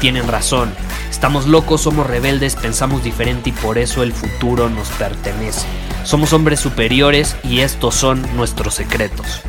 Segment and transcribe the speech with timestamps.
[0.00, 0.72] tienen razón.
[1.10, 5.66] Estamos locos, somos rebeldes, pensamos diferente y por eso el futuro nos pertenece.
[6.04, 9.42] Somos hombres superiores y estos son nuestros secretos.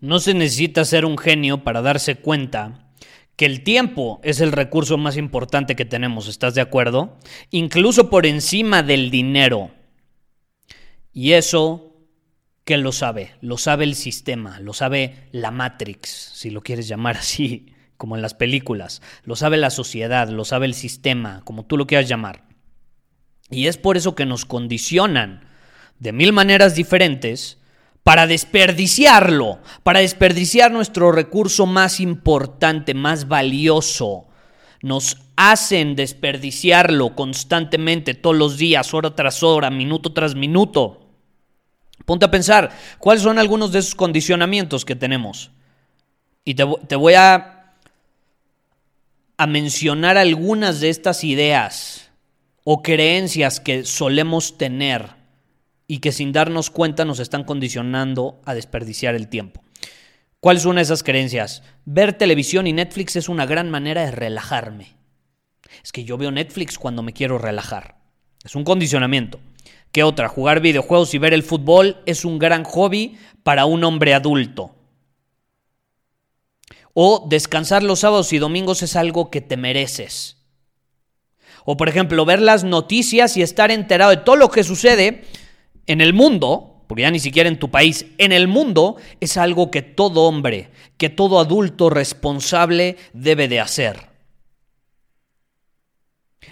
[0.00, 2.90] No se necesita ser un genio para darse cuenta
[3.36, 7.16] que el tiempo es el recurso más importante que tenemos, ¿estás de acuerdo?
[7.50, 9.70] Incluso por encima del dinero.
[11.12, 11.94] Y eso,
[12.64, 13.34] ¿qué lo sabe?
[13.40, 18.22] Lo sabe el sistema, lo sabe la Matrix, si lo quieres llamar así, como en
[18.22, 19.02] las películas.
[19.24, 22.44] Lo sabe la sociedad, lo sabe el sistema, como tú lo quieras llamar.
[23.50, 25.44] Y es por eso que nos condicionan
[25.98, 27.58] de mil maneras diferentes
[28.02, 34.26] para desperdiciarlo, para desperdiciar nuestro recurso más importante, más valioso.
[34.80, 41.01] Nos hacen desperdiciarlo constantemente, todos los días, hora tras hora, minuto tras minuto.
[42.04, 45.50] Ponte a pensar, ¿cuáles son algunos de esos condicionamientos que tenemos?
[46.44, 47.74] Y te, voy a,
[49.36, 52.10] a mencionar algunas de estas ideas
[52.64, 55.10] o creencias que solemos tener
[55.86, 59.62] y que sin darnos cuenta nos están condicionando a desperdiciar el tiempo.
[60.40, 61.62] ¿Cuáles son esas creencias?
[61.84, 64.96] Ver televisión y Netflix es una gran manera de relajarme.
[65.84, 67.96] Es que yo veo Netflix cuando me quiero relajar.
[68.44, 69.38] Es un condicionamiento.
[69.92, 70.28] ¿Qué otra?
[70.28, 74.74] Jugar videojuegos y ver el fútbol es un gran hobby para un hombre adulto.
[76.94, 80.38] O descansar los sábados y domingos es algo que te mereces.
[81.66, 85.24] O por ejemplo, ver las noticias y estar enterado de todo lo que sucede
[85.86, 89.70] en el mundo, porque ya ni siquiera en tu país, en el mundo es algo
[89.70, 94.08] que todo hombre, que todo adulto responsable debe de hacer.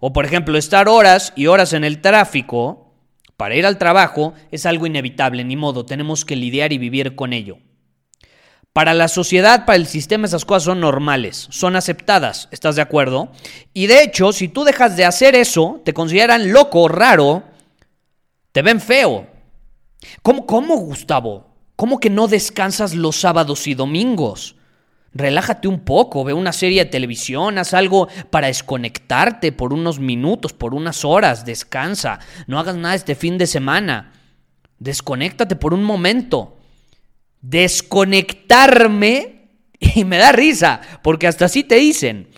[0.00, 2.91] O por ejemplo, estar horas y horas en el tráfico
[3.42, 7.32] para ir al trabajo es algo inevitable, ni modo, tenemos que lidiar y vivir con
[7.32, 7.58] ello.
[8.72, 13.32] Para la sociedad, para el sistema, esas cosas son normales, son aceptadas, ¿estás de acuerdo?
[13.74, 17.42] Y de hecho, si tú dejas de hacer eso, te consideran loco, raro,
[18.52, 19.26] te ven feo.
[20.22, 21.48] ¿Cómo, cómo, Gustavo?
[21.74, 24.54] ¿Cómo que no descansas los sábados y domingos?
[25.14, 30.54] Relájate un poco, ve una serie de televisión, haz algo para desconectarte por unos minutos,
[30.54, 34.12] por unas horas, descansa, no hagas nada este fin de semana,
[34.78, 36.56] desconéctate por un momento.
[37.42, 42.28] Desconectarme, y me da risa, porque hasta así te dicen,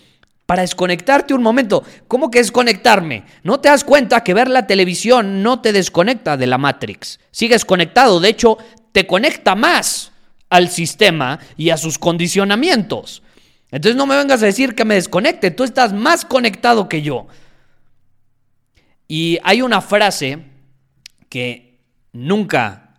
[0.45, 1.83] para desconectarte un momento.
[2.07, 3.23] ¿Cómo que desconectarme?
[3.43, 7.19] ¿No te das cuenta que ver la televisión no te desconecta de la Matrix?
[7.31, 8.57] Sigues conectado, de hecho,
[8.91, 10.11] te conecta más
[10.49, 13.23] al sistema y a sus condicionamientos.
[13.71, 17.27] Entonces no me vengas a decir que me desconecte, tú estás más conectado que yo.
[19.07, 20.39] Y hay una frase
[21.29, 21.79] que
[22.13, 22.95] nunca,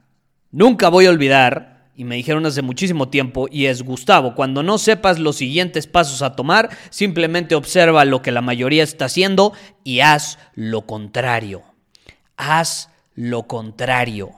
[0.51, 4.77] nunca voy a olvidar y me dijeron hace muchísimo tiempo y es Gustavo, cuando no
[4.77, 10.01] sepas los siguientes pasos a tomar, simplemente observa lo que la mayoría está haciendo y
[10.01, 11.63] haz lo contrario.
[12.37, 14.33] Haz lo contrario.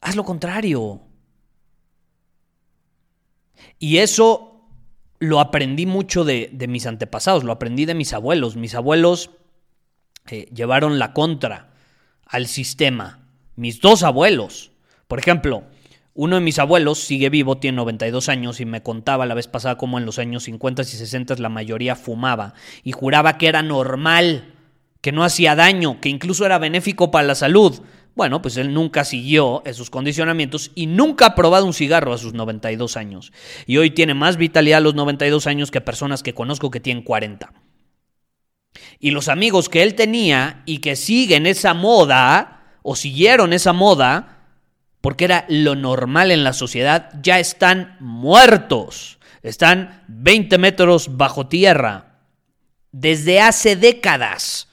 [0.00, 1.02] Haz lo contrario.
[3.78, 4.68] Y eso
[5.18, 8.56] lo aprendí mucho de, mis antepasados, lo aprendí de mis abuelos.
[8.56, 9.30] Mis abuelos
[10.28, 11.72] eh, llevaron la contra
[12.24, 13.26] al sistema.
[13.56, 14.72] Mis dos abuelos
[15.08, 15.64] por ejemplo,
[16.14, 19.76] uno de mis abuelos sigue vivo, tiene 92 años y me contaba la vez pasada
[19.76, 24.55] cómo en los años 50 y 60 la mayoría fumaba y juraba que era normal,
[25.00, 27.80] que no hacía daño, que incluso era benéfico para la salud.
[28.14, 32.32] Bueno, pues él nunca siguió esos condicionamientos y nunca ha probado un cigarro a sus
[32.32, 33.32] 92 años.
[33.66, 37.04] Y hoy tiene más vitalidad a los 92 años que personas que conozco que tienen
[37.04, 37.52] 40.
[38.98, 44.46] Y los amigos que él tenía y que siguen esa moda o siguieron esa moda,
[45.00, 49.18] porque era lo normal en la sociedad, ya están muertos.
[49.42, 52.20] Están 20 metros bajo tierra.
[52.92, 54.68] Desde hace décadas.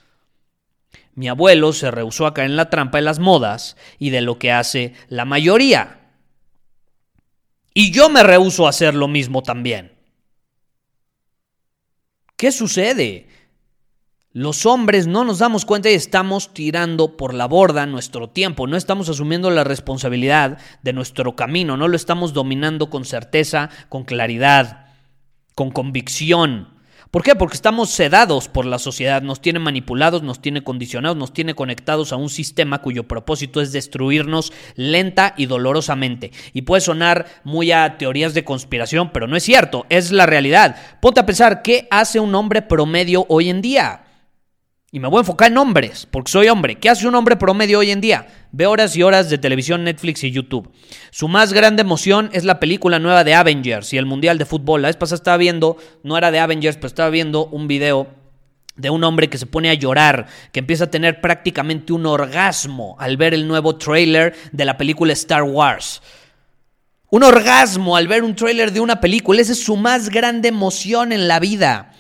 [1.15, 4.39] Mi abuelo se rehusó a caer en la trampa de las modas y de lo
[4.39, 5.99] que hace la mayoría.
[7.73, 9.93] Y yo me rehuso a hacer lo mismo también.
[12.35, 13.27] ¿Qué sucede?
[14.31, 18.77] Los hombres no nos damos cuenta y estamos tirando por la borda nuestro tiempo, no
[18.77, 24.87] estamos asumiendo la responsabilidad de nuestro camino, no lo estamos dominando con certeza, con claridad,
[25.53, 26.72] con convicción.
[27.13, 27.35] ¿Por qué?
[27.35, 32.11] Porque estamos sedados por la sociedad, nos tiene manipulados, nos tiene condicionados, nos tiene conectados
[32.11, 36.31] a un sistema cuyo propósito es destruirnos lenta y dolorosamente.
[36.53, 40.75] Y puede sonar muy a teorías de conspiración, pero no es cierto, es la realidad.
[41.01, 44.01] Ponte a pensar, ¿qué hace un hombre promedio hoy en día?
[44.93, 46.75] Y me voy a enfocar en hombres, porque soy hombre.
[46.75, 48.27] ¿Qué hace un hombre promedio hoy en día?
[48.51, 50.69] Ve horas y horas de televisión, Netflix y YouTube.
[51.09, 54.83] Su más grande emoción es la película nueva de Avengers y el Mundial de Fútbol.
[54.83, 58.05] La vez pasada estaba viendo, no era de Avengers, pero estaba viendo un video
[58.75, 62.95] de un hombre que se pone a llorar, que empieza a tener prácticamente un orgasmo
[62.99, 66.03] al ver el nuevo trailer de la película Star Wars.
[67.09, 69.41] Un orgasmo al ver un trailer de una película.
[69.41, 71.93] Esa es su más grande emoción en la vida.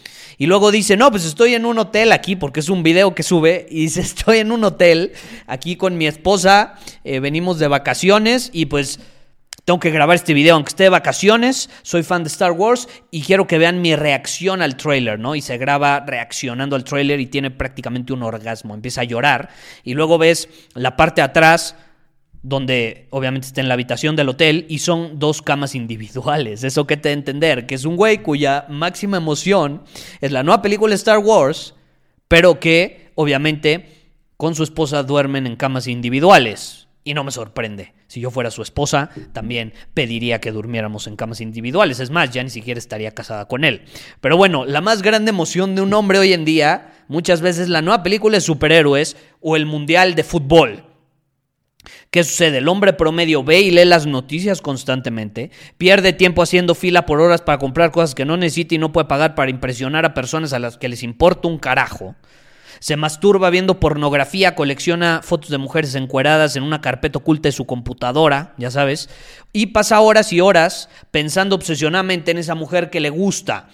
[0.43, 3.23] Y luego dice, no, pues estoy en un hotel aquí, porque es un video que
[3.23, 5.13] sube, y dice, estoy en un hotel
[5.47, 6.73] aquí con mi esposa,
[7.05, 8.99] eh, venimos de vacaciones y pues
[9.63, 13.21] tengo que grabar este video, aunque esté de vacaciones, soy fan de Star Wars y
[13.21, 15.33] quiero que vean mi reacción al trailer, ¿no?
[15.33, 19.47] Y se graba reaccionando al trailer y tiene prácticamente un orgasmo, empieza a llorar
[19.85, 21.77] y luego ves la parte de atrás
[22.43, 26.63] donde obviamente está en la habitación del hotel y son dos camas individuales.
[26.63, 29.81] Eso que te entender, que es un güey cuya máxima emoción
[30.19, 31.73] es la nueva película Star Wars,
[32.27, 36.87] pero que obviamente con su esposa duermen en camas individuales.
[37.05, 37.93] Y no me sorprende.
[38.07, 41.99] Si yo fuera su esposa, también pediría que durmiéramos en camas individuales.
[41.99, 43.83] Es más, ya ni siquiera estaría casada con él.
[44.21, 47.81] Pero bueno, la más grande emoción de un hombre hoy en día, muchas veces la
[47.81, 50.92] nueva película de superhéroes o el mundial de fútbol.
[52.11, 52.59] ¿Qué sucede?
[52.59, 57.41] El hombre promedio ve y lee las noticias constantemente, pierde tiempo haciendo fila por horas
[57.41, 60.59] para comprar cosas que no necesita y no puede pagar para impresionar a personas a
[60.59, 62.15] las que les importa un carajo.
[62.79, 67.65] Se masturba viendo pornografía, colecciona fotos de mujeres encueradas en una carpeta oculta de su
[67.65, 69.09] computadora, ya sabes,
[69.53, 73.69] y pasa horas y horas pensando obsesionadamente en esa mujer que le gusta,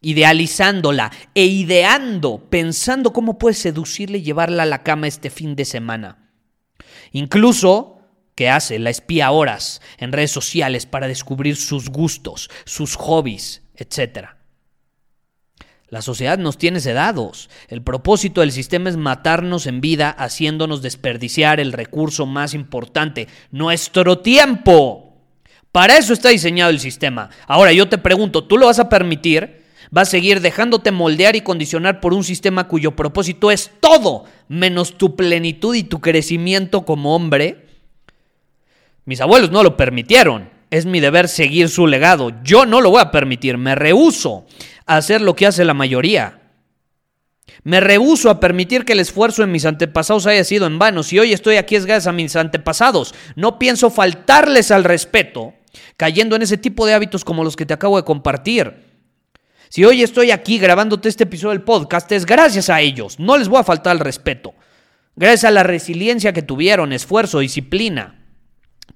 [0.00, 5.64] idealizándola e ideando, pensando cómo puede seducirle y llevarla a la cama este fin de
[5.64, 6.27] semana.
[7.12, 7.98] Incluso,
[8.34, 8.78] ¿qué hace?
[8.78, 14.28] La espía horas en redes sociales para descubrir sus gustos, sus hobbies, etc.
[15.88, 17.48] La sociedad nos tiene sedados.
[17.68, 24.18] El propósito del sistema es matarnos en vida, haciéndonos desperdiciar el recurso más importante, nuestro
[24.18, 25.16] tiempo.
[25.72, 27.30] Para eso está diseñado el sistema.
[27.46, 29.57] Ahora yo te pregunto, ¿tú lo vas a permitir?
[29.90, 34.98] ¿Vas a seguir dejándote moldear y condicionar por un sistema cuyo propósito es todo menos
[34.98, 37.66] tu plenitud y tu crecimiento como hombre?
[39.04, 40.50] Mis abuelos no lo permitieron.
[40.70, 42.30] Es mi deber seguir su legado.
[42.44, 43.56] Yo no lo voy a permitir.
[43.56, 44.44] Me rehuso
[44.84, 46.40] a hacer lo que hace la mayoría.
[47.64, 51.02] Me rehuso a permitir que el esfuerzo en mis antepasados haya sido en vano.
[51.02, 53.14] Si hoy estoy aquí es gracias a mis antepasados.
[53.34, 55.54] No pienso faltarles al respeto
[55.96, 58.87] cayendo en ese tipo de hábitos como los que te acabo de compartir.
[59.68, 63.20] Si hoy estoy aquí grabándote este episodio del podcast es gracias a ellos.
[63.20, 64.54] No les voy a faltar el respeto.
[65.14, 68.18] Gracias a la resiliencia que tuvieron, esfuerzo, disciplina.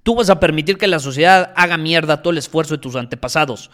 [0.03, 3.71] Tú vas a permitir que la sociedad haga mierda todo el esfuerzo de tus antepasados,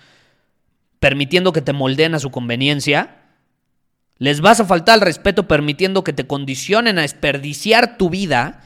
[0.98, 3.22] permitiendo que te moldeen a su conveniencia.
[4.16, 8.62] Les vas a faltar el respeto permitiendo que te condicionen a desperdiciar tu vida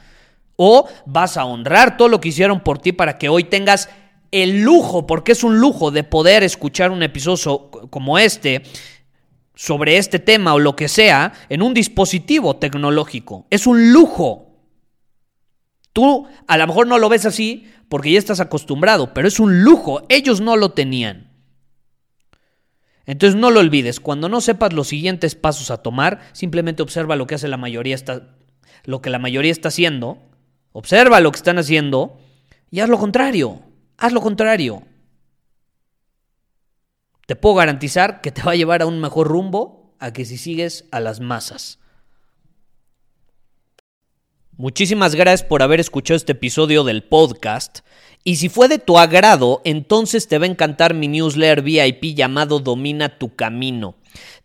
[0.57, 3.91] o vas a honrar todo lo que hicieron por ti para que hoy tengas
[4.33, 8.63] el lujo, porque es un lujo de poder escuchar un episodio como este
[9.55, 13.47] sobre este tema o lo que sea en un dispositivo tecnológico.
[13.51, 14.49] Es un lujo.
[15.93, 19.63] Tú a lo mejor no lo ves así porque ya estás acostumbrado, pero es un
[19.63, 20.03] lujo.
[20.09, 21.31] Ellos no lo tenían.
[23.05, 27.27] Entonces no lo olvides, cuando no sepas los siguientes pasos a tomar, simplemente observa lo
[27.27, 28.37] que hace la mayoría está
[28.85, 30.19] lo que la mayoría está haciendo,
[30.73, 32.19] observa lo que están haciendo
[32.71, 33.61] y haz lo contrario.
[34.03, 34.83] Haz lo contrario.
[37.29, 40.39] Te puedo garantizar que te va a llevar a un mejor rumbo a que si
[40.39, 41.79] sigues a las masas.
[44.57, 47.83] Muchísimas gracias por haber escuchado este episodio del podcast.
[48.25, 52.59] Y si fue de tu agrado, entonces te va a encantar mi newsletter VIP llamado
[52.59, 53.95] Domina tu Camino.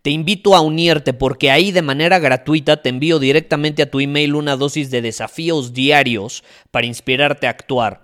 [0.04, 4.36] Te invito a unirte porque ahí de manera gratuita te envío directamente a tu email
[4.36, 8.04] una dosis de desafíos diarios para inspirarte a actuar.